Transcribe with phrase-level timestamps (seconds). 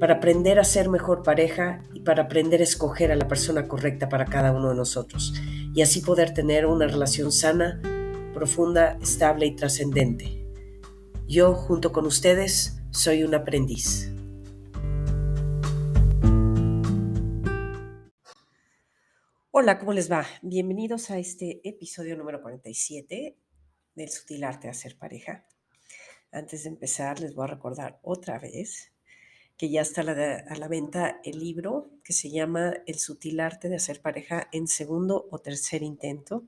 [0.00, 4.08] para aprender a ser mejor pareja y para aprender a escoger a la persona correcta
[4.08, 5.34] para cada uno de nosotros
[5.74, 7.82] y así poder tener una relación sana,
[8.32, 10.42] profunda, estable y trascendente.
[11.28, 14.10] Yo, junto con ustedes, soy un aprendiz.
[19.50, 20.24] Hola, ¿cómo les va?
[20.40, 23.36] Bienvenidos a este episodio número 47
[23.94, 25.46] del sutil arte de hacer pareja.
[26.32, 28.94] Antes de empezar, les voy a recordar otra vez
[29.60, 30.04] que ya está a
[30.56, 35.28] la, venta el libro que se llama El sutil arte de hacer pareja en segundo
[35.30, 36.44] o tercer intento.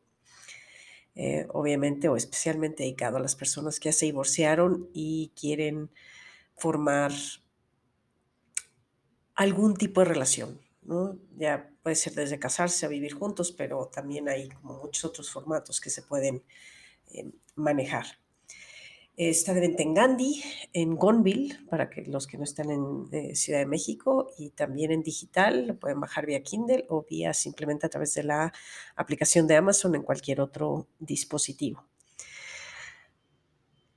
[1.14, 5.90] Eh, obviamente o especialmente dedicado a las personas que ya se divorciaron y quieren
[6.56, 7.12] formar
[9.34, 11.18] algún tipo de relación, ¿no?
[11.36, 15.90] Ya puede ser desde casarse a vivir juntos, pero también hay muchos otros formatos que
[15.90, 16.42] se pueden
[17.10, 18.21] eh, manejar.
[19.14, 23.58] Está de en Gandhi, en Gonville, para que los que no están en eh, Ciudad
[23.58, 27.90] de México, y también en digital, lo pueden bajar vía Kindle o vía simplemente a
[27.90, 28.54] través de la
[28.96, 31.86] aplicación de Amazon en cualquier otro dispositivo.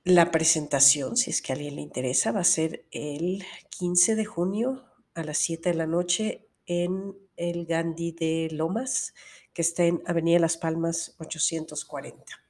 [0.04, 4.24] La presentación, si es que a alguien le interesa, va a ser el 15 de
[4.26, 9.14] junio a las 7 de la noche en el Gandhi de Lomas,
[9.54, 12.45] que está en Avenida Las Palmas 840.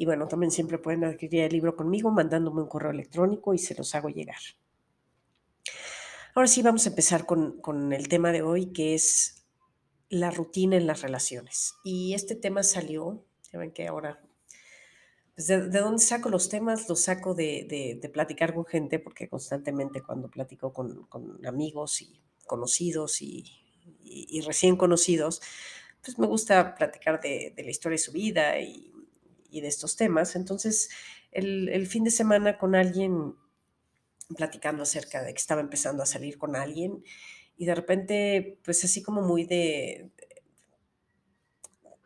[0.00, 3.74] Y bueno, también siempre pueden adquirir el libro conmigo mandándome un correo electrónico y se
[3.74, 4.38] los hago llegar.
[6.36, 9.44] Ahora sí, vamos a empezar con, el tema de hoy, que es
[10.08, 11.74] la rutina en las relaciones.
[11.82, 14.22] Y este tema salió, ya ven que ahora,
[15.34, 16.88] pues, de, dónde saco los temas?
[16.88, 21.08] Los saco de, platicar con gente, porque constantemente cuando platico con,
[21.44, 23.42] amigos y conocidos y,
[24.46, 25.42] recién conocidos,
[26.04, 28.92] pues me gusta platicar de, de, la historia de su vida y
[29.50, 30.36] y de estos temas.
[30.36, 30.90] Entonces,
[31.32, 33.34] el, fin de semana con alguien
[34.36, 37.02] platicando acerca de que estaba empezando a salir con alguien
[37.56, 40.10] y de repente, pues así como muy de,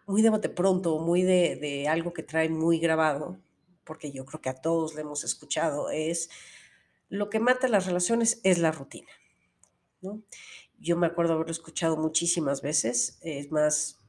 [0.07, 3.39] muy de bote pronto, muy de, de algo que traen muy grabado,
[3.85, 6.31] porque yo creo que a todos le hemos escuchado, es
[7.09, 9.11] lo que mata las relaciones es la rutina.
[10.01, 10.23] ¿no?
[10.79, 14.01] Yo me acuerdo haberlo escuchado muchísimas veces, es más,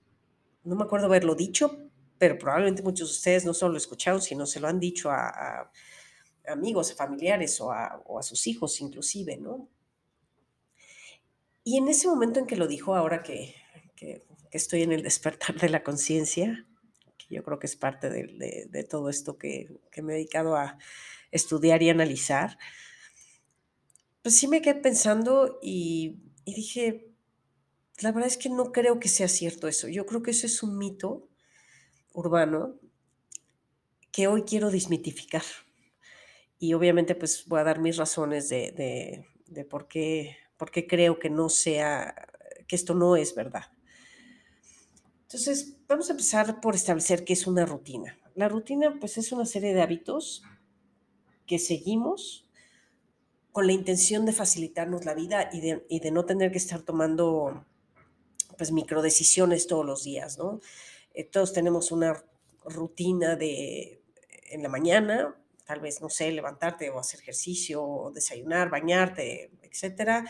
[0.64, 1.78] no me acuerdo haberlo dicho,
[2.24, 5.70] pero probablemente muchos de ustedes no solo lo escucharon, sino se lo han dicho a,
[6.48, 9.68] amigos, a familiares o a, sus hijos inclusive, ¿no?
[11.66, 13.56] Y en ese momento en que lo dijo, ahora que,
[14.52, 16.66] estoy en el despertar de la conciencia,
[17.18, 19.68] que yo creo que es parte de, todo esto que,
[20.02, 20.78] me he dedicado a
[21.30, 22.58] estudiar y analizar,
[24.22, 27.12] pues sí me quedé pensando y, y dije,
[28.00, 29.90] la verdad es que no creo que sea cierto eso.
[29.90, 31.28] Yo creo que eso es un mito
[32.14, 32.76] urbano
[34.12, 35.44] que hoy quiero desmitificar.
[36.60, 39.26] Y obviamente pues voy a dar mis razones de,
[39.70, 42.16] por, qué, por qué creo que no sea,
[42.68, 43.66] que esto no es verdad.
[45.24, 48.20] Entonces, vamos a empezar por establecer qué es una rutina.
[48.36, 50.44] La rutina pues es una serie de hábitos
[51.48, 52.48] que seguimos
[53.52, 56.82] con la intención de facilitarnos la vida y de, y de no tener que estar
[56.82, 57.66] tomando
[58.58, 60.62] pues microdecisiones todos los días, ¿no?
[61.14, 62.24] Eh, todos tenemos una
[62.66, 64.02] rutina de
[64.50, 65.36] en la mañana,
[65.66, 70.26] tal vez, no sé, levantarte o hacer ejercicio, o desayunar, bañarte, etcétera.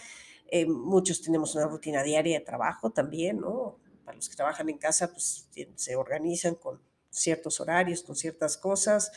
[0.48, 3.80] Eh, muchos tenemos una rutina diaria de trabajo también, ¿no?
[4.06, 9.12] Para los que trabajan en casa, pues se organizan con ciertos horarios, con ciertas cosas.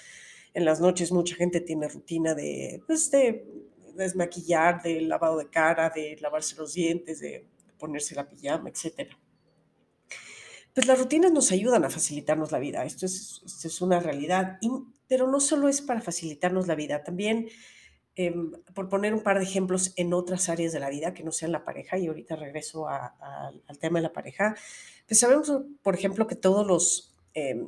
[0.54, 3.46] En las noches mucha gente tiene rutina de, pues, de
[3.94, 7.46] desmaquillar, de lavado de cara, de lavarse los dientes, de
[7.78, 9.18] ponerse la pijama, etcétera.
[10.76, 14.58] Pues las rutinas nos ayudan a facilitarnos la vida, esto es, una realidad,
[15.08, 17.48] pero no solo es para facilitarnos la vida, también,
[18.14, 21.32] em, por poner un par de ejemplos en otras áreas de la vida que no
[21.32, 24.54] sean la pareja, y ahorita regreso al tema de la pareja,
[25.08, 25.50] pues sabemos,
[25.82, 27.66] por ejemplo, que todos los em,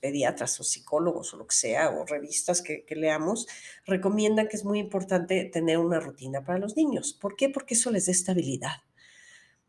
[0.00, 3.48] pediatras o psicólogos o lo que sea, o revistas que, que, leamos,
[3.84, 7.14] recomiendan que es muy importante tener una rutina para los niños.
[7.20, 7.48] ¿Por qué?
[7.48, 8.87] Porque eso les da estabilidad.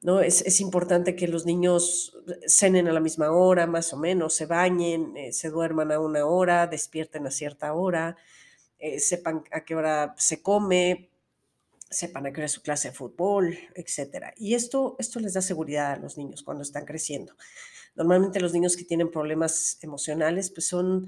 [0.02, 0.22] ¿No?
[0.22, 2.18] Es, importante que los niños
[2.48, 6.26] cenen a la misma hora, más o menos, se bañen, eh, se duerman a una
[6.26, 8.16] hora, despierten a cierta hora,
[8.78, 11.10] eh, sepan a qué hora se come,
[11.90, 14.34] sepan a qué es su clase de fútbol, etcétera.
[14.38, 17.36] Y esto, esto les da seguridad a los niños cuando están creciendo.
[17.96, 21.08] Normalmente los niños que tienen problemas emocionales, pues son,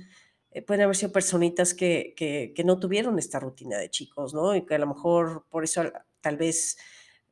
[0.52, 4.56] eh, pueden haber sido personitas que, que, que, no tuvieron esta rutina de chicos, ¿no?
[4.56, 5.84] Y que a lo mejor por eso
[6.20, 6.78] tal vez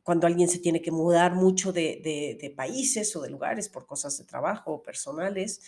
[0.09, 3.85] cuando alguien se tiene que mudar mucho de, de, de países o de lugares por
[3.85, 5.61] cosas de trabajo o personales,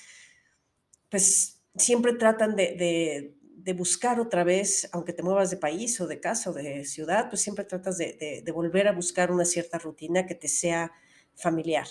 [1.10, 6.20] pues siempre tratan de, de, buscar otra vez, aunque te muevas de país o de
[6.20, 10.26] casa o de ciudad, pues siempre tratas de, de volver a buscar una cierta rutina
[10.26, 10.92] que te sea
[11.36, 11.86] familiar.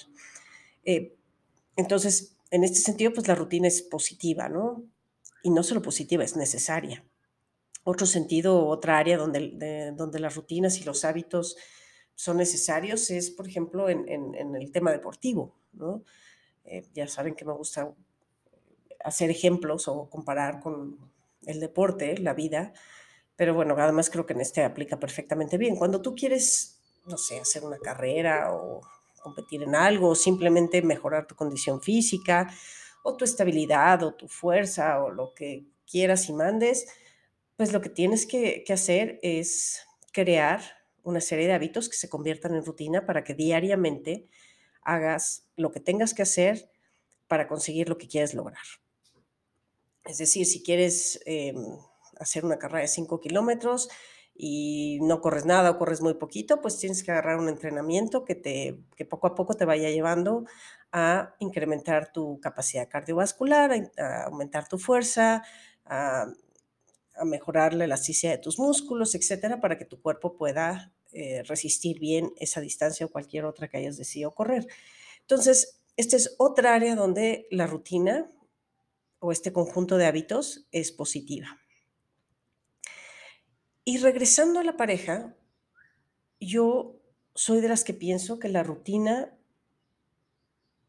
[0.84, 1.14] Eh,
[1.76, 4.82] entonces, en este sentido, pues la rutina es positiva, ¿no?
[5.44, 7.04] Y no solo positiva, es necesaria.
[7.84, 11.56] Otro sentido, otra área donde, donde las rutinas y los hábitos
[12.20, 16.04] son necesarios es, por ejemplo, en, en, el tema deportivo, ¿no?
[16.66, 17.94] Eh, ya saben que me gusta
[19.02, 20.98] hacer ejemplos o comparar con
[21.46, 22.74] el deporte, la vida,
[23.36, 25.76] pero bueno, además creo que en este aplica perfectamente bien.
[25.76, 28.82] Cuando tú quieres, no sé, hacer una carrera o
[29.22, 32.52] competir en algo, o simplemente mejorar tu condición física,
[33.02, 36.86] o tu estabilidad, o tu fuerza, o lo que quieras y mandes,
[37.56, 42.54] pues lo que tienes que hacer es crear una serie de hábitos que se conviertan
[42.54, 44.28] en rutina para que diariamente
[44.82, 46.70] hagas lo que tengas que hacer
[47.28, 48.62] para conseguir lo que quieres lograr.
[50.04, 51.56] Es decir, si quieres em,
[52.18, 53.88] hacer una carrera de 5 kilómetros
[54.34, 58.34] y no corres nada o corres muy poquito, pues tienes que agarrar un entrenamiento que,
[58.34, 60.44] te, que poco a poco te vaya llevando
[60.92, 65.44] a incrementar tu capacidad cardiovascular, a, aumentar tu fuerza,
[65.84, 66.26] a,
[67.16, 71.98] a, mejorar la elasticidad de tus músculos, etcétera, para que tu cuerpo pueda eh, resistir
[71.98, 74.66] bien esa distancia o cualquier otra que hayas decidido correr.
[75.20, 78.30] Entonces, esta es otra área donde la rutina
[79.18, 81.60] o este conjunto de hábitos es positiva.
[83.84, 85.36] Y regresando a la pareja,
[86.40, 87.00] yo
[87.34, 89.36] soy de las que pienso que la rutina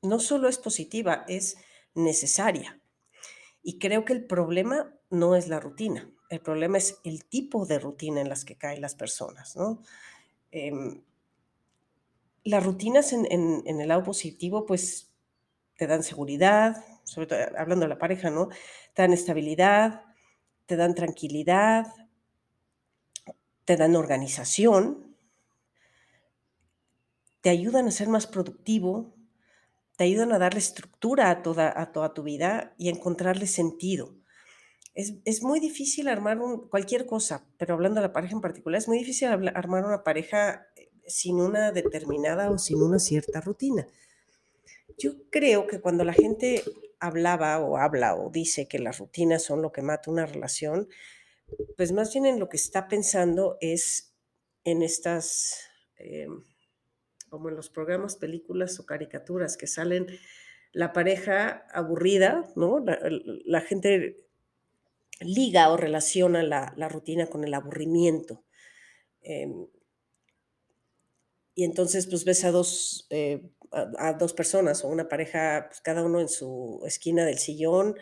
[0.01, 1.57] no solo es positiva, es
[1.93, 2.81] necesaria.
[3.63, 7.79] Y creo que el problema no es la rutina, el problema es el tipo de
[7.79, 9.83] rutina en las que caen las personas, ¿no?
[10.51, 11.01] Em,
[12.43, 15.11] las rutinas en, el lado positivo, pues
[15.77, 18.49] te dan seguridad, sobre todo hablando de la pareja, ¿no?
[18.93, 20.03] Te dan estabilidad,
[20.65, 21.85] te dan tranquilidad,
[23.65, 25.15] te dan organización,
[27.41, 29.13] te ayudan a ser más productivo,
[29.97, 34.20] te ayudan a darle estructura a toda, a toda tu vida y a encontrarle sentido.
[34.93, 36.39] Es, es muy difícil armar
[36.69, 40.67] cualquier cosa, pero hablando de la pareja en particular, es muy difícil armar una pareja
[40.75, 43.87] eh, sin una determinada o sin una cierta rutina.
[44.97, 46.63] Yo creo que cuando la gente
[46.99, 50.87] hablaba o habla o dice que las rutinas son lo que mata una relación,
[51.75, 54.15] pues más bien en lo que está pensando es
[54.63, 56.27] en estas, eh,
[57.29, 60.07] como en los programas, películas o caricaturas que salen
[60.71, 62.83] la pareja aburrida, ¿no?
[63.45, 64.23] La, gente
[65.21, 68.43] liga o relaciona la, rutina con el aburrimiento.
[69.21, 69.67] Em,
[71.55, 76.03] y entonces, pues ves a dos eh, a, dos personas o una pareja, pues, cada
[76.03, 77.95] uno en su esquina del sillón,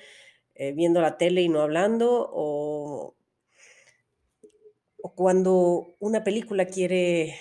[0.56, 3.16] eh, viendo la tele y no hablando, o,
[5.01, 7.36] o cuando una película quiere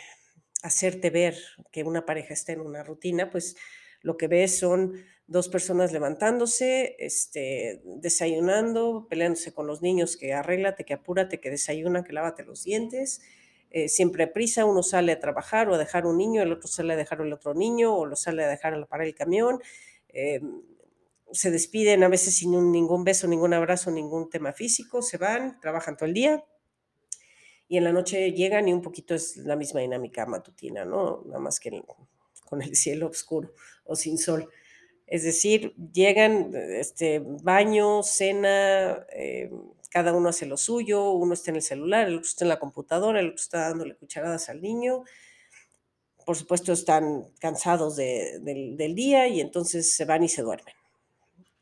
[0.63, 1.37] hacerte ver
[1.73, 3.57] que una pareja está en una rutina, pues
[4.03, 4.93] lo que ves son
[5.29, 12.03] dos personas levantándose, este, desayunando, peleándose con los niños, que arréglate, que apúrate, que desayuna,
[12.03, 13.21] que lávate los dientes,
[13.71, 16.95] eh, siempre prisa, uno sale a trabajar o a dejar un niño, el otro sale
[16.95, 19.61] a dejar el otro niño o lo sale a dejar a parar el camión.
[20.09, 20.41] Eh,
[21.31, 25.97] se despiden a veces sin ningún beso, ningún abrazo, ningún tema físico, se van, trabajan
[25.97, 26.43] todo el día
[27.69, 31.23] y en la noche llegan y un poquito es la misma dinámica matutina, ¿no?
[31.27, 31.83] Nada más que
[32.47, 33.53] con el cielo oscuro
[33.85, 34.51] o sin sol.
[35.09, 39.51] Es decir, llegan, este, baño, cena, eh,
[39.91, 42.59] cada uno hace lo suyo, uno está en el celular, el otro está en la
[42.59, 45.05] computadora, el otro está dándole cucharadas al niño.
[46.27, 50.75] Por supuesto, están cansados del día y entonces se van y se duermen.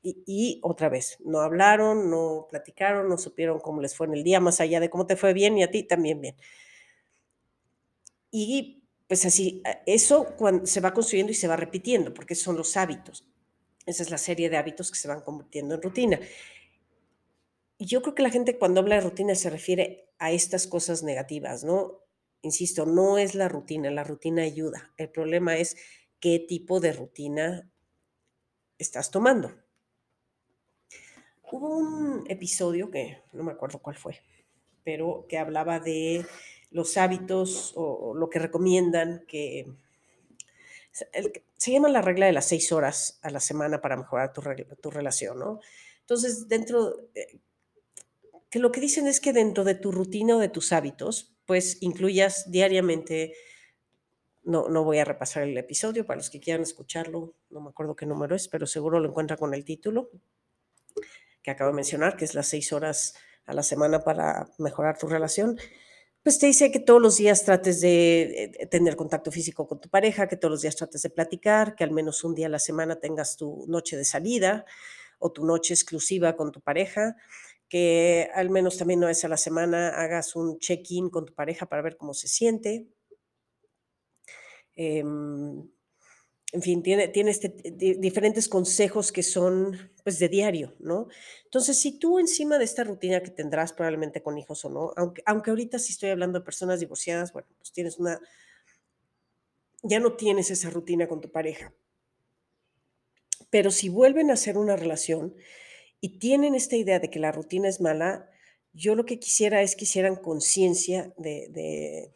[0.03, 4.41] Y, otra vez, no hablaron, no platicaron, no supieron cómo les fue en el día,
[4.41, 6.37] más allá de cómo te fue bien y a ti también bien.
[8.33, 10.27] Y pues así, eso
[10.65, 13.25] se va construyendo y se va repitiendo, porque son los hábitos.
[13.87, 16.21] Esa es la serie de hábitos que se van convirtiendo en rutina
[17.79, 21.65] yo creo que la gente cuando habla de rutina se refiere a estas cosas negativas,
[21.65, 22.01] ¿no?
[22.43, 24.93] Insisto, no es la rutina, la rutina ayuda.
[24.97, 25.77] El problema es
[26.21, 27.71] qué tipo de rutina
[28.79, 29.53] estás tomando.
[31.51, 34.21] Hubo un episodio que no me acuerdo cuál fue,
[34.85, 36.25] pero que hablaba de
[36.71, 39.67] los hábitos o, lo que recomiendan que
[41.57, 44.43] se llama la regla de las seis horas a la semana para mejorar tu,
[44.81, 45.61] tu relación, ¿no?
[46.01, 47.09] Entonces, dentro,
[48.51, 51.79] que lo que dicen es que dentro de tu rutina o de tus hábitos, pues
[51.83, 53.35] incluyas diariamente,
[54.43, 57.97] no, no voy a repasar el episodio para los que quieran escucharlo, no me acuerdo
[57.97, 60.11] qué número es, pero seguro lo encuentra con el título
[61.43, 65.07] que acabo de mencionar, que es las seis horas a la semana para mejorar tu
[65.07, 65.59] relación
[66.27, 69.89] pues te dice que todos los días trates de eh, tener contacto físico con tu
[69.89, 72.59] pareja, que todos los días trates de platicar, que al menos un día a la
[72.59, 74.65] semana tengas tu noche de salida
[75.21, 77.15] o tu noche exclusiva con tu pareja,
[77.69, 81.67] que al menos también una vez a la semana hagas un check-in con tu pareja
[81.67, 82.89] para ver cómo se siente.
[84.75, 85.63] Em,
[86.57, 87.49] en fin, tiene, tiene este,
[87.99, 91.09] diferentes consejos que son pues de diario, ¿no?
[91.45, 95.23] Entonces, si tú encima de esta rutina que tendrás probablemente con hijos o no, aunque,
[95.27, 98.23] aunque ahorita si estoy hablando de personas divorciadas, bueno, pues tienes una,
[99.83, 101.75] ya no tienes esa rutina con tu pareja.
[103.51, 105.35] Pero si vuelven a hacer una relación
[106.01, 108.31] y tienen esta idea de que la rutina es mala,
[108.73, 112.15] yo lo que quisiera es que hicieran conciencia de, de,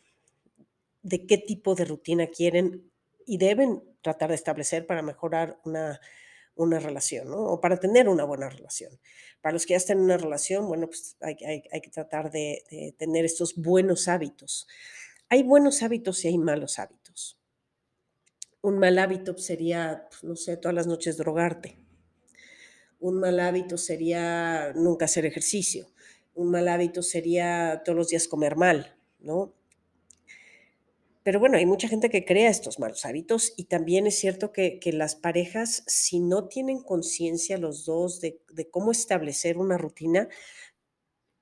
[1.02, 2.90] de qué tipo de rutina quieren
[3.26, 6.00] y deben tratar de establecer para mejorar una,
[6.60, 7.38] una relación, ¿no?
[7.38, 8.98] O para tener una buena relación.
[9.40, 13.24] Para los que ya están en una relación, bueno, pues hay, que tratar de, tener
[13.24, 14.66] estos buenos hábitos.
[15.28, 17.38] Hay buenos hábitos y hay malos hábitos.
[18.62, 21.78] Un mal hábito sería, pues, no sé, todas las noches drogarte.
[22.98, 25.86] Un mal hábito sería nunca hacer ejercicio.
[26.34, 29.54] Un mal hábito sería todos los días comer mal, ¿no?
[31.22, 34.80] Pero bueno, hay mucha gente que crea estos malos hábitos y también es cierto que,
[34.92, 40.28] las parejas, si no tienen conciencia los dos de, cómo establecer una rutina,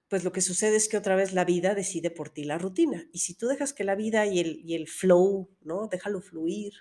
[0.09, 3.09] pues lo que sucede es que otra vez la vida decide por ti la rutina.
[3.13, 5.87] Y si tú dejas que la vida y el, y el flow, ¿no?
[5.87, 6.73] Déjalo fluir.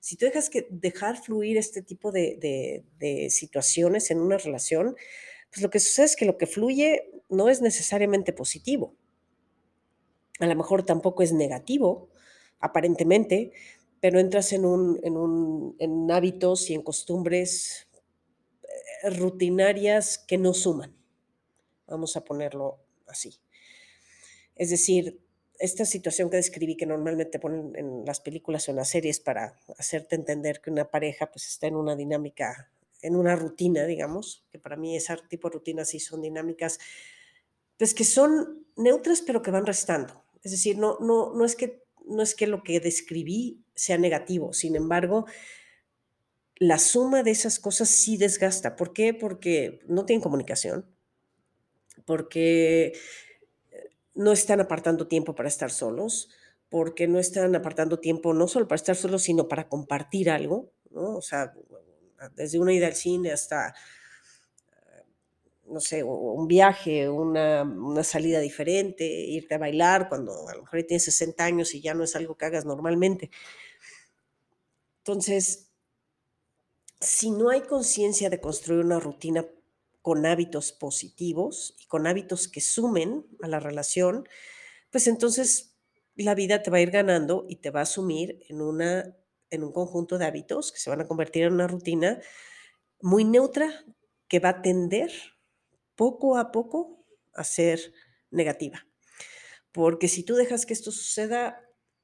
[0.00, 4.94] Si tú dejas que dejar fluir este tipo de, de situaciones en una relación,
[5.50, 8.94] pues lo que sucede es que lo que fluye no es necesariamente positivo.
[10.38, 12.10] A lo mejor tampoco es negativo,
[12.60, 13.52] aparentemente,
[14.00, 17.88] pero entras en, un, en, un, en hábitos y en costumbres
[18.62, 20.94] eh, rutinarias que no suman.
[21.86, 23.34] Vamos a ponerlo así.
[24.54, 25.20] Es decir,
[25.58, 29.58] esta situación que describí que normalmente ponen en las películas o en las series para
[29.76, 32.70] hacerte entender que una pareja pues está en una dinámica,
[33.02, 36.78] en una rutina, digamos, que para mí ese tipo de rutinas sí son dinámicas,
[37.76, 40.24] pues que son neutras pero que van restando.
[40.42, 44.52] Es decir, no, no, no es que no es que lo que describí sea negativo,
[44.52, 45.26] sin embargo,
[46.56, 48.76] la suma de esas cosas sí desgasta.
[48.76, 49.14] ¿Por qué?
[49.14, 50.86] Porque no tienen comunicación,
[52.04, 52.94] porque
[53.70, 56.30] eh, no están apartando tiempo para estar solos,
[56.68, 61.16] porque no están apartando tiempo no solo para estar solos, sino para compartir algo, ¿no?
[61.16, 61.54] O sea,
[62.34, 63.74] desde una ida al cine hasta
[65.70, 67.64] no sé, un viaje, una,
[68.04, 72.04] salida diferente, irte a bailar cuando a lo mejor tienes 60 años y ya no
[72.04, 73.30] es algo que hagas normalmente.
[74.98, 75.70] Entonces,
[77.00, 79.46] si no hay conciencia de construir una rutina
[80.02, 84.28] con hábitos positivos y con hábitos que sumen a la relación,
[84.90, 85.76] pues entonces
[86.14, 89.16] la vida te va a ir ganando y te va a sumir en, una,
[89.50, 92.20] en un conjunto de hábitos que se van a convertir en una rutina
[93.00, 93.84] muy neutra
[94.28, 95.10] que va a tender
[95.98, 97.92] poco a poco a ser
[98.30, 98.86] negativa.
[99.72, 101.60] Porque si tú dejas que esto suceda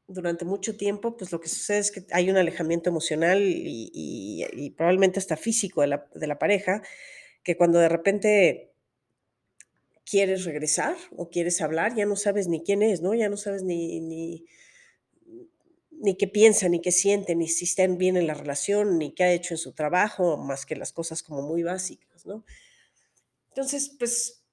[0.08, 5.20] durante mucho tiempo, pues lo que sucede es que hay un alejamiento emocional y, probablemente
[5.20, 6.82] hasta físico de la, pareja,
[7.44, 8.72] que cuando de repente
[10.04, 13.14] quieres regresar o quieres hablar, ya no sabes ni quién es, ¿no?
[13.14, 14.44] Ya no sabes ni, ni,
[15.92, 19.22] ni qué piensa, ni qué siente, ni si están bien en la relación, ni qué
[19.22, 22.44] ha hecho en su trabajo, más que las cosas como muy básicas, ¿no?
[23.54, 24.44] Entonces, pues,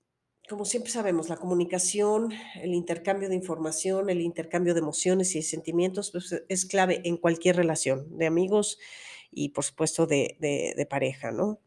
[0.48, 2.32] como siempre sabemos, la comunicación,
[2.62, 7.18] el intercambio de información, el intercambio de emociones y de sentimientos pues, es clave en
[7.18, 8.78] cualquier relación, de amigos
[9.32, 11.60] y por supuesto de, pareja, ¿no?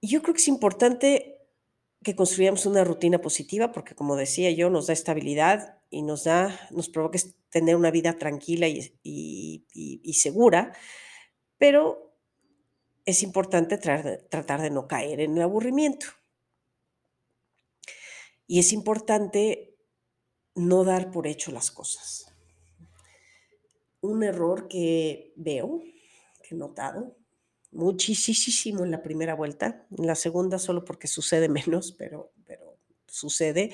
[0.00, 1.38] Yo creo que es importante
[2.04, 6.68] que construyamos una rutina positiva porque, como decía yo, nos da estabilidad y nos da,
[6.70, 7.18] nos provoca
[7.50, 10.76] tener una vida tranquila y, y segura,
[11.58, 12.11] pero
[13.04, 16.06] es importante tratar de no caer en el aburrimiento.
[18.46, 19.76] Y es importante
[20.54, 22.26] no dar por hecho las cosas.
[24.00, 25.80] Un error que veo,
[26.42, 27.16] que he notado
[27.70, 33.72] muchísimo en la primera vuelta, en la segunda solo porque sucede menos, pero, pero sucede,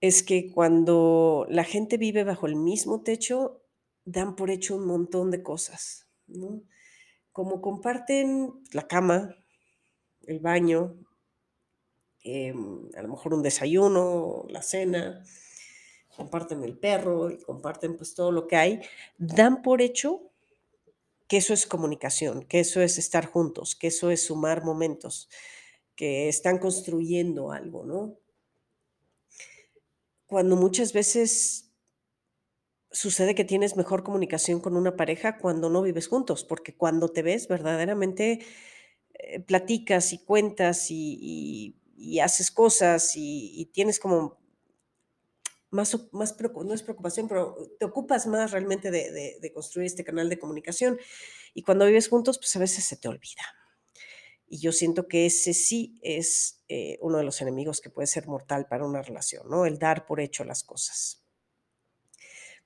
[0.00, 3.62] es que cuando la gente vive bajo el mismo techo,
[4.04, 6.62] dan por hecho un montón de cosas, ¿no?
[7.32, 9.36] Como comparten la cama,
[10.26, 10.96] el baño,
[12.22, 15.22] em, a lo mejor un desayuno, la cena,
[16.16, 18.80] comparten el perro y comparten pues todo lo que hay,
[19.18, 20.30] dan por hecho
[21.28, 25.28] que eso es comunicación, que eso es estar juntos, que eso es sumar momentos,
[25.94, 28.18] que están construyendo algo, ¿no?
[30.26, 31.69] Cuando muchas veces
[32.92, 37.22] sucede que tienes mejor comunicación con una pareja cuando no vives juntos, porque cuando te
[37.22, 38.40] ves verdaderamente
[39.14, 41.76] eh, platicas y cuentas y,
[42.22, 44.38] haces cosas y, tienes como
[45.70, 50.04] más, más no es preocupación, pero te ocupas más realmente de, de- de construir este
[50.04, 50.98] canal de comunicación.
[51.54, 53.42] Y cuando vives juntos, pues a veces se te olvida.
[54.46, 58.26] Y yo siento que ese sí es eh, uno de los enemigos que puede ser
[58.26, 59.64] mortal para una relación, ¿no?
[59.64, 61.22] El dar por hecho las cosas.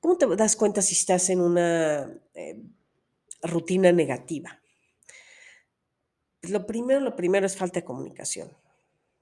[0.04, 2.62] ¿Cómo te das cuenta si estás en una eh,
[3.40, 4.60] rutina negativa?
[6.42, 8.54] Lo primero, lo primero es falta de comunicación.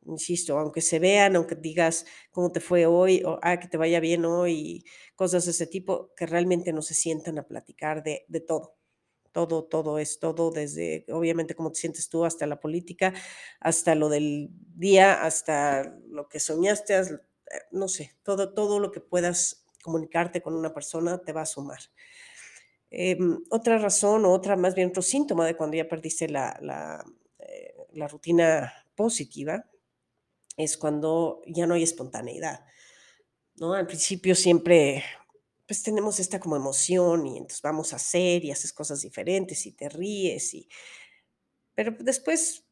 [0.07, 4.01] Insisto, aunque se vean, aunque digas cómo te fue hoy o ah, que te vaya
[4.01, 4.85] bien hoy,
[5.15, 8.75] cosas de ese tipo, que realmente no se sientan a platicar de, de todo.
[9.31, 13.15] Todo, todo es todo, desde obviamente cómo te sientes tú, hasta la política,
[13.61, 17.05] hasta lo del día, hasta lo que soñaste, eh,
[17.71, 21.81] no sé, todo, todo lo que puedas comunicarte con una persona te va a sumar.
[22.91, 27.05] Em, otra razón, o otra, más bien otro síntoma de cuando ya perdiste la, la,
[27.39, 29.65] eh, la rutina positiva,
[30.57, 32.65] es cuando ya no hay espontaneidad,
[33.57, 33.75] ¿no?
[33.75, 35.05] Al principio siempre,
[35.67, 39.73] pues tenemos esta como emoción y entonces vamos a hacer y haces cosas diferentes y
[39.73, 40.69] te ríes y,
[41.75, 42.65] pero después,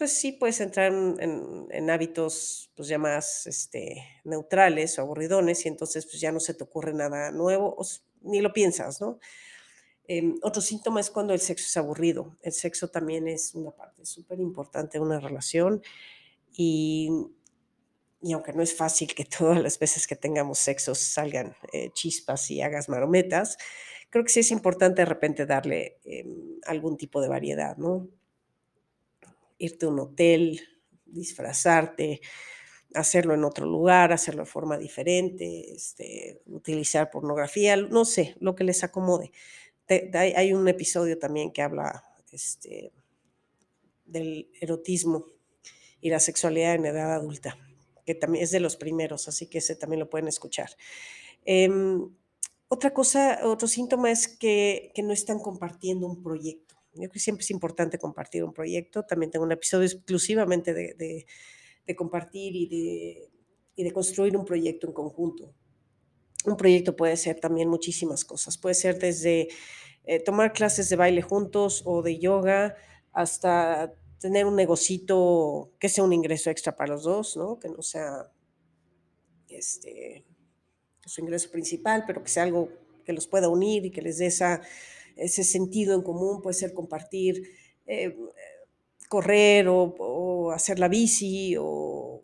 [0.00, 5.68] pues sí puedes entrar en, en- hábitos pues ya más, este, neutrales o aburridones y
[5.68, 7.86] entonces pues ya no se te ocurre nada nuevo o
[8.22, 9.20] ni lo piensas, ¿no?
[10.08, 12.36] Em, otro síntoma es cuando el sexo es aburrido.
[12.42, 15.82] El sexo también es una parte súper importante de una relación
[16.52, 17.10] y
[18.22, 22.50] y aunque no es fácil que todas las veces que tengamos sexo salgan, eh, chispas
[22.50, 23.56] y hagas marometas,
[24.10, 28.08] creo que sí es importante de repente darle, em, algún tipo de variedad, ¿no?
[29.60, 30.60] Irte a un hotel,
[31.04, 32.20] disfrazarte,
[32.94, 38.64] hacerlo en otro lugar, hacerlo de forma diferente, este, utilizar pornografía, no sé, lo que
[38.64, 39.30] les acomode.
[40.14, 42.92] Hay un episodio también que habla, este,
[44.04, 45.26] del erotismo
[46.00, 47.58] y la sexualidad en edad adulta,
[48.06, 50.70] que también es de los primeros, así que ese también lo pueden escuchar.
[51.44, 52.10] Em,
[52.68, 56.69] otra cosa, otro síntoma es que no están compartiendo un proyecto.
[56.92, 59.04] Yo creo que siempre es importante compartir un proyecto.
[59.04, 61.26] También tengo un episodio exclusivamente de, de-
[61.86, 63.30] de compartir y de,
[63.76, 65.54] y de construir un proyecto en conjunto.
[66.44, 68.58] Un proyecto puede ser también muchísimas cosas.
[68.58, 69.48] Puede ser desde
[70.04, 72.76] eh, tomar clases de baile juntos o de yoga
[73.12, 77.58] hasta tener un negocito que sea un ingreso extra para los dos, ¿no?
[77.58, 78.30] Que no sea
[79.48, 80.24] este,
[81.04, 82.68] su ingreso principal, pero que sea algo
[83.04, 84.60] que los pueda unir y que les dé esa,
[85.16, 86.42] ese sentido en común.
[86.42, 87.42] Puede ser compartir,
[87.86, 88.16] eh,
[89.08, 92.22] correr o, o hacer la bici o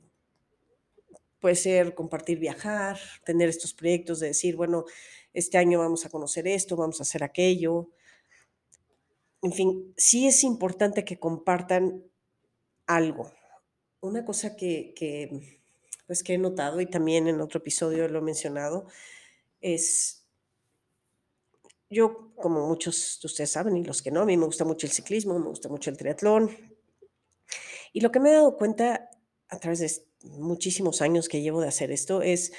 [1.46, 4.84] Puede ser compartir viajar, tener estos proyectos de decir, bueno,
[5.34, 7.90] este año vamos a conocer esto, vamos a hacer aquello.
[9.42, 12.02] En fin, sí es importante que compartan
[12.86, 13.32] algo.
[14.00, 15.60] Una cosa que, que,
[16.06, 18.86] pues que he notado y también en otro episodio lo he mencionado
[19.60, 20.26] es,
[21.90, 24.86] yo como muchos de ustedes saben y los que no, a mí me gusta mucho
[24.86, 26.50] el ciclismo, me gusta mucho el triatlón.
[27.92, 29.10] Y lo que me he dado cuenta
[29.48, 32.52] a través de muchísimos años que llevo de hacer esto es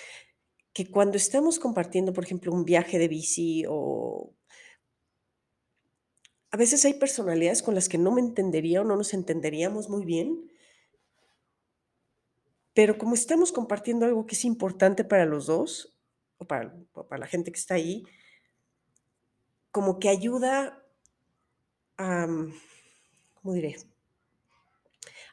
[0.74, 4.34] que cuando estamos compartiendo, por ejemplo, un viaje de bici o
[6.52, 10.06] a veces hay personalidades con las que no me entendería o no nos entenderíamos muy
[10.06, 10.50] bien,
[12.74, 15.98] pero como estamos compartiendo algo que es importante para los 2
[16.38, 18.04] o para o para la gente que está ahí,
[19.78, 20.84] como que ayuda
[22.00, 22.26] a,
[23.36, 23.76] ¿cómo diré?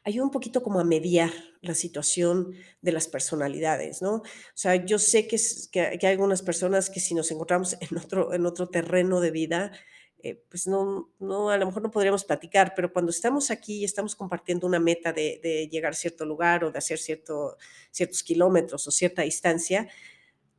[0.05, 1.31] Ayuda un poquito como a mediar
[1.63, 2.53] la situación
[2.83, 4.17] de las personalidades, ¿no?
[4.17, 5.39] O sea, yo sé que
[5.73, 9.73] que hay algunas personas que si nos encontramos en otro en otro terreno de vida,
[10.19, 13.85] eh, pues no no, a lo mejor no podríamos platicar, pero cuando estamos aquí y
[13.87, 17.57] estamos compartiendo una meta de de llegar a cierto lugar o de hacer cierto
[17.91, 19.89] ciertos kilómetros o cierta distancia,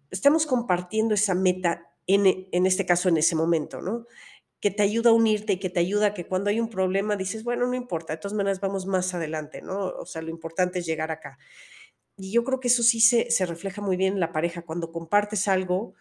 [0.10, 4.06] estamos compartiendo esa meta en e en este caso, en ese momento, ¿no?
[4.62, 7.16] Que te ayuda a unirte y que te ayuda a que cuando hay un problema
[7.18, 9.80] dices: "Bueno, no importa, de todas maneras vamos más adelante", ¿no?
[9.90, 11.38] O sea, lo importante es llegar acá.
[12.18, 14.92] y yo creo que eso sí se, se refleja muy bien en la pareja, cuando
[14.92, 15.94] compartes algo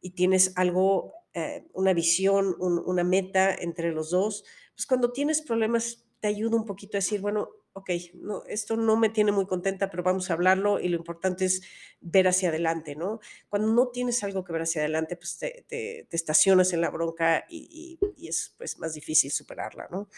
[0.00, 4.44] y tienes algo, eh, una visión, una meta entre los dos,
[4.76, 8.96] pues cuando tienes problemas te ayuda un poquito a decir, bueno, ok, no, esto no
[8.96, 11.60] me tiene muy contenta, pero vamos a hablarlo y lo importante es
[12.00, 13.20] ver hacia adelante, ¿no?
[13.50, 17.98] Cuando no tienes algo que ver hacia adelante, pues te, estacionas en la bronca y,
[18.16, 20.08] es pues más difícil superarla, ¿no?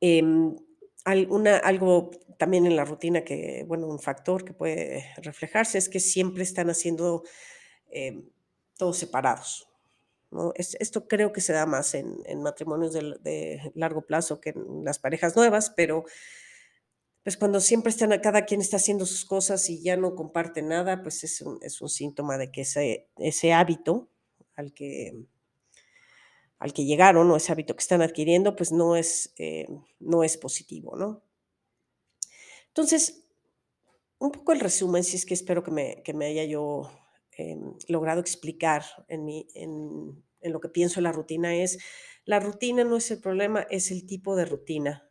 [0.00, 0.56] Em,
[1.04, 6.42] algo también en la rutina que, bueno, un factor que puede reflejarse es que siempre
[6.42, 7.22] están haciendo
[7.90, 8.30] em,
[8.78, 9.68] todos separados,
[10.56, 15.36] esto creo que se da más en, matrimonios de, largo plazo que en las parejas
[15.36, 16.04] nuevas, pero
[17.22, 21.02] pues cuando siempre están, cada quien está haciendo sus cosas y ya no comparte nada,
[21.02, 24.08] pues es un, síntoma de que ese, ese hábito
[24.56, 25.24] al que,
[26.58, 29.66] al que llegaron o ese hábito que están adquiriendo, pues no es, eh,
[30.00, 31.22] no es positivo, ¿no?
[32.68, 33.24] Entonces,
[34.18, 36.90] un poco el resumen, si es que espero que me, que me haya yo
[37.36, 41.78] Em, logrado explicar en, en, lo que pienso en la rutina es,
[42.24, 45.10] la rutina no es el problema, es el tipo de rutina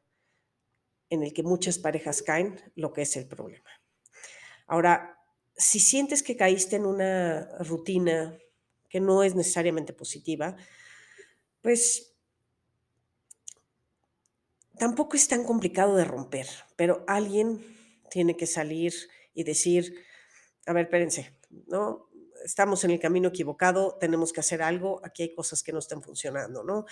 [1.10, 3.70] en el que muchas parejas caen, lo que es el problema.
[4.66, 5.20] Ahora,
[5.56, 8.38] si sientes que caíste en una rutina
[8.90, 10.56] que no es necesariamente positiva,
[11.62, 12.16] pues
[14.78, 17.64] tampoco es tan complicado de romper, pero alguien
[18.10, 18.94] tiene que salir
[19.34, 19.96] y decir,
[20.66, 22.10] a ver, espérense, ¿no?
[22.44, 26.02] Estamos en el camino equivocado, tenemos que hacer algo, aquí hay cosas que no están
[26.02, 26.86] funcionando, ¿no?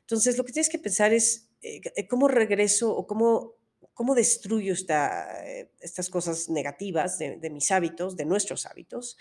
[0.00, 3.54] Entonces, lo que tienes que pensar es eh, eh, cómo regreso o cómo,
[3.94, 9.16] cómo destruyo esta, eh, estas cosas negativas de, mis hábitos, de nuestros hábitos,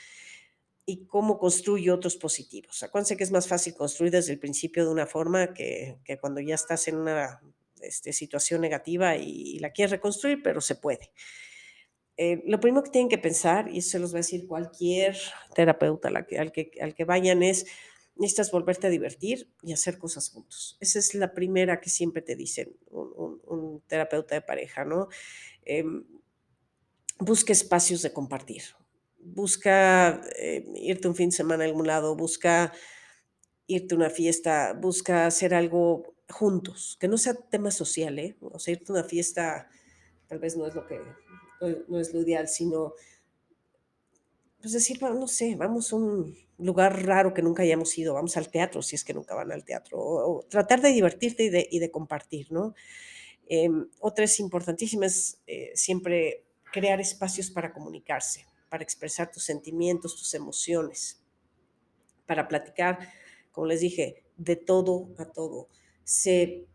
[0.85, 2.83] y cómo construyo otros positivos.
[2.83, 6.41] Acuérdense que es más fácil construir desde el principio de una forma que, que cuando
[6.41, 7.41] ya estás en una
[7.81, 11.11] este, situación negativa y, y la quieres reconstruir, pero se puede.
[12.17, 15.17] Eh, lo primero que tienen que pensar, y eso se los va a decir cualquier
[15.55, 17.65] terapeuta al, que, al, que, vayan, es,
[18.15, 20.77] necesitas volverte a divertir y hacer cosas juntos.
[20.79, 25.07] Esa es la primera que siempre te dicen un, terapeuta de pareja, ¿no?
[25.65, 26.05] Em,
[27.19, 28.63] busca espacios de compartir.
[29.19, 32.73] Busca eh, irte un fin de semana a algún lado, busca
[33.65, 38.37] irte a una fiesta, busca hacer algo juntos, que no sea tema social, ¿eh?
[38.41, 39.69] O sea, irte a una fiesta
[40.27, 40.99] tal vez no es lo que
[41.87, 42.93] no, es lo ideal, sino
[44.61, 48.49] pues decir, no sé, vamos a un lugar raro que nunca hayamos ido, vamos al
[48.49, 52.51] teatro si es que nunca van al teatro, o, tratar de divertirte y de, compartir,
[52.51, 52.73] ¿no?
[53.47, 60.15] Em, otra es importantísima, es eh, siempre crear espacios para comunicarse, para expresar tus sentimientos,
[60.15, 61.21] tus emociones,
[62.25, 62.97] para platicar,
[63.51, 65.67] como les dije, de todo a todo.
[66.03, 66.65] Se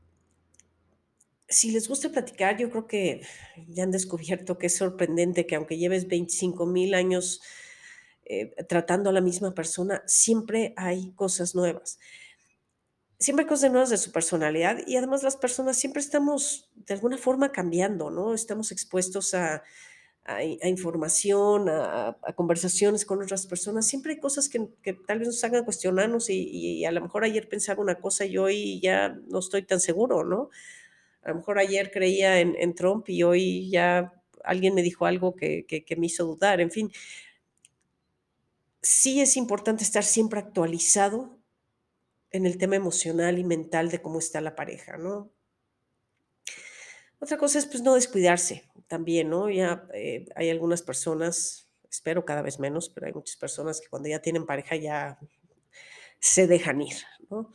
[1.48, 3.22] si les gusta platicar, yo creo que
[3.68, 7.40] ya han descubierto que es sorprendente que aunque lleves 25 mil años
[8.24, 11.98] eh, tratando a la misma persona, siempre hay cosas nuevas.
[13.18, 17.16] Siempre hay cosas nuevas de su personalidad y además las personas siempre estamos de alguna
[17.16, 18.34] forma cambiando, ¿no?
[18.34, 19.64] Estamos expuestos a,
[20.62, 23.86] información, a, conversaciones con otras personas.
[23.86, 24.68] Siempre hay cosas que,
[25.06, 28.36] tal vez nos hagan cuestionarnos y, y, a lo mejor ayer pensaba una cosa y
[28.36, 30.50] hoy ya no estoy tan seguro, ¿no?
[31.22, 34.12] A lo mejor ayer creía en, Trump y hoy ya
[34.44, 36.60] alguien me dijo algo que, me hizo dudar.
[36.60, 36.90] En fin,
[38.82, 41.38] sí es importante estar siempre actualizado
[42.30, 45.30] en el tema emocional y mental de cómo está la pareja, ¿no?
[47.20, 49.50] Otra cosa es pues no descuidarse también, ¿no?
[49.50, 54.08] Ya eh, hay algunas personas, espero cada vez menos, pero hay muchas personas que cuando
[54.08, 55.18] ya tienen pareja ya
[56.20, 56.96] se dejan ir,
[57.28, 57.52] ¿no?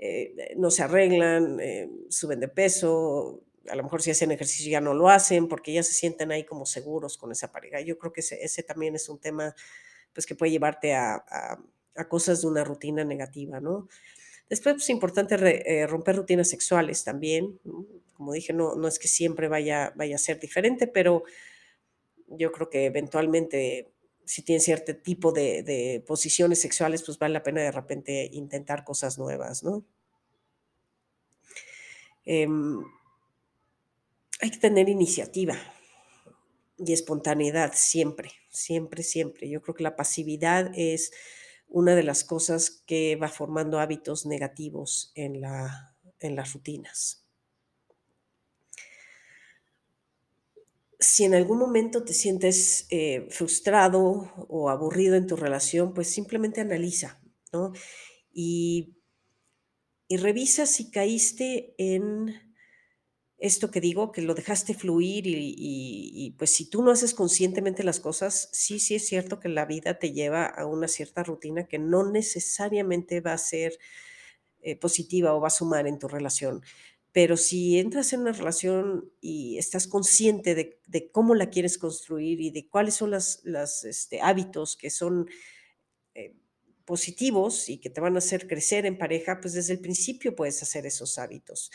[0.00, 4.80] Eh, no se arreglan, eh, suben de peso, a lo mejor si hacen ejercicio ya
[4.80, 7.80] no lo hacen porque ya se sienten ahí como seguros con esa pareja.
[7.80, 9.54] Yo creo que ese, también es un tema
[10.12, 11.24] pues, que puede llevarte a,
[12.08, 13.88] cosas de una rutina negativa, ¿no?
[14.48, 17.58] Después es pues, importante eh, romper rutinas sexuales también.
[18.12, 21.24] Como dije, no, no es que siempre vaya, vaya a ser diferente, pero
[22.28, 23.90] yo creo que eventualmente
[24.28, 29.18] si tiene cierto tipo de, posiciones sexuales, pues vale la pena de repente intentar cosas
[29.18, 29.86] nuevas, ¿no?
[32.26, 32.84] Em,
[34.40, 35.56] hay que tener iniciativa
[36.76, 39.48] y espontaneidad siempre, siempre, siempre.
[39.48, 41.10] Yo creo que la pasividad es
[41.66, 47.27] una de las cosas que va formando hábitos negativos en las rutinas.
[51.08, 56.60] Si en algún momento te sientes eh, frustrado o aburrido en tu relación, pues simplemente
[56.60, 57.18] analiza,
[57.50, 57.72] ¿no?
[58.30, 58.94] Y,
[60.10, 62.34] revisa si caíste en
[63.38, 68.00] esto que digo, que lo dejaste fluir y, pues si tú no haces conscientemente las
[68.00, 71.78] cosas, sí, sí es cierto que la vida te lleva a una cierta rutina que
[71.78, 73.78] no necesariamente va a ser
[74.60, 76.62] eh, positiva o va a sumar en tu relación.
[77.12, 82.50] Pero si entras en una relación y estás consciente de, cómo la quieres construir y
[82.50, 85.28] de cuáles son los este, hábitos que son
[86.14, 86.34] eh,
[86.84, 90.62] positivos y que te van a hacer crecer en pareja, pues desde el principio puedes
[90.62, 91.70] hacer esos hábitos.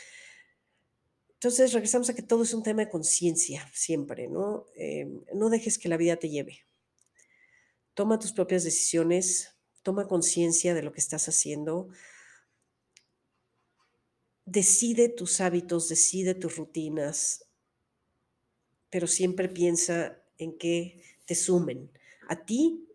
[1.44, 4.64] Entonces regresamos a que todo es un tema de conciencia siempre, ¿no?
[4.76, 6.60] Em, no dejes que la vida te lleve.
[7.92, 11.90] Toma tus propias decisiones, toma conciencia de lo que estás haciendo,
[14.44, 17.46] decide tus hábitos, decide tus rutinas,
[18.90, 21.90] pero siempre piensa en que te sumen
[22.28, 22.88] a ti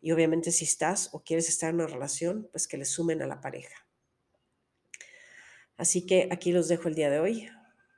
[0.00, 3.26] y obviamente si estás o quieres estar en una relación, pues que le sumen a
[3.26, 3.86] la pareja.
[5.76, 7.50] Así que aquí los dejo el día de hoy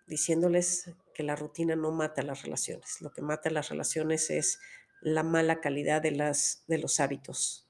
[0.07, 3.01] diciéndoles que la rutina no mata las relaciones.
[3.01, 4.59] Lo que mata las relaciones es
[5.01, 7.69] la mala calidad de, las, de los hábitos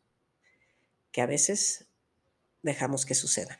[1.10, 1.88] que a veces
[2.62, 3.58] dejamos que sucedan.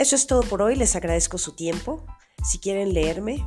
[0.00, 2.06] Eso es todo por hoy, les agradezco su tiempo.
[2.42, 3.46] Si quieren leerme,